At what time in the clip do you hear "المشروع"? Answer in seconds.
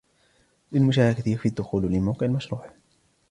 2.25-2.69